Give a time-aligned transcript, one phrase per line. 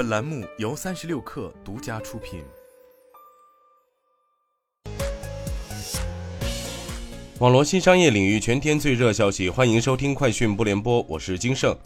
[0.00, 2.42] 本栏目由三十六氪独家出品。
[7.38, 11.76] 网络新商业领域全天最热消息，欢迎收听快讯不联播，我是金盛。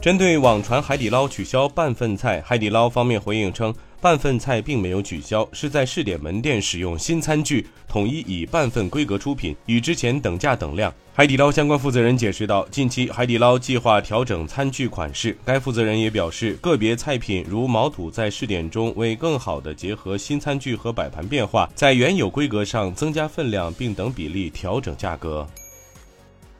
[0.00, 3.74] 针对网传海底捞取消半份菜，海底捞方面回应称，
[4.04, 10.92] 半份菜并没有取消，是在试点门店使用新餐具，统一以半份规格出品，与之前等价等量。
[11.14, 15.34] 海底捞相关负责人解释道，近期海底捞计划调整餐具款式。
[15.42, 25.48] 该负责人也表示，个别菜品如毛肚在试点中为更好的结合新餐具和摆盘变化，在原有规格上增加分量，并等比例调整价格。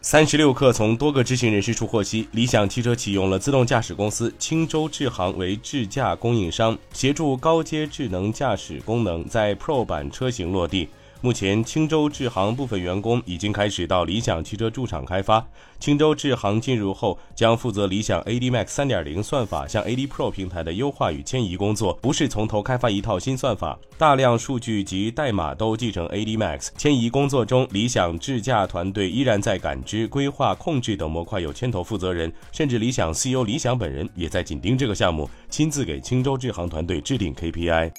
[0.07, 10.91] 三十六氪从多个知情人士处获悉，理想汽车启用了自动驾驶公司青州智航为智驾供应商，协助高阶智能驾驶功能在 Pro 版车型落地。
[11.25, 15.43] 目前，青州智行部分员工已经开始到理想汽车驻厂开发。
[15.81, 26.69] 青州智行进入后，将负责理想 AD Max 3.0算法向 AD Pro 平台的优化与迁移工作，不是从头开发一套新算法，大量数据及代码都继承 AD Max。
[26.77, 37.93] 迁移工作中，理想智驾团队依然在感知、规划、控制等模块有牵头负责人，甚至理想 CEO 李想本人也在紧盯这个项目，亲自给青州智行团队制定 KPI。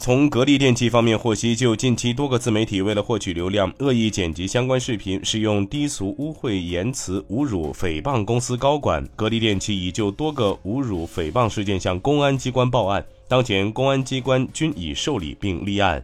[0.00, 16.02] 从格力电器方面获悉，就近期多个自媒体为了获取流量，恶意剪辑相关视频，使用低俗污秽言辞侮辱诽谤公司高管，格力电器已就多个侮辱诽谤事件向公安机关报案，当前公安机关均已受理并立案。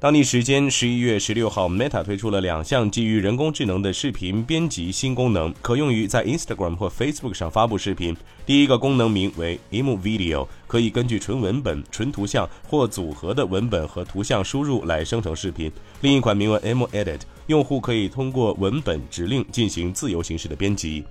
[0.00, 8.16] 当地时间十一月十六号，Meta 推出了两项基于人工智能的视频编辑新功能，可用于在 Instagram 或 Facebook 上发布视频。
[8.46, 15.68] 第一个功能名为 M Video，可以根据纯文本、纯图像或组合的文本和图像输入来生成视频。
[16.00, 21.02] 另一款名为 M Edit，用户可以通过文本指令进行自由形式的编辑。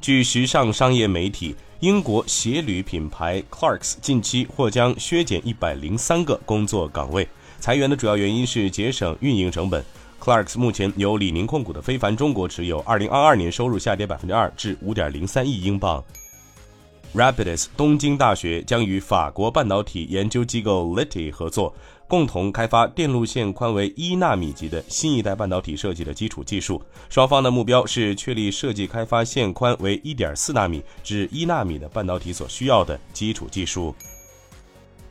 [0.00, 7.28] 据时尚商业媒体，英国鞋履品牌 Clarks 近期或将削减一百零三个工作岗位。
[7.62, 9.84] 裁员的主要原因是节省运营成本。
[10.20, 12.80] Clarks 目前由李宁控股的非凡中国持有。
[12.80, 16.02] 二零二二年收入下跌百分之二，至五点零三亿英镑。
[17.14, 21.72] Rapidus 东京大学将与法国半导体研究机构 Leti 合作，
[22.08, 26.82] 共同开发电路线宽为一纳米级的新一代半导体设计的基础技术。
[27.08, 33.94] 双方的目标是确立设计开发线宽为一点四纳米至一纳米的半导体所需要的基础技术。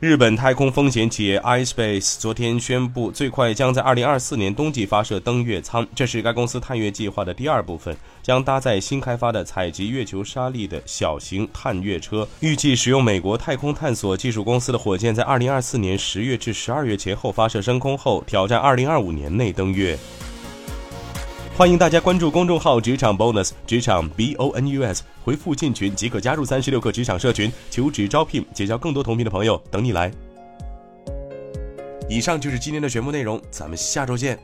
[0.02, 5.86] 日本太空风险企业 iSpace 昨天宣布，最快将在2024年冬季发射登月舱。
[5.94, 12.26] 这是该公司探月计划的第二部分，将搭载新开发的采集月球沙粒的小型探月车。
[12.40, 19.96] 预计使用美国太空探索技术公司的火箭，在2024年10月至12月前后发射升空后，挑战2025年内登月。
[21.62, 30.10] 欢迎大家关注公众号“职场 bonus”，职场 B O N U S，回复进群即可加入三十六课职场社群，求职招聘，结交更多同频的朋友，等你来。
[32.08, 34.36] 以上就是今天的全部内容，咱们下周见。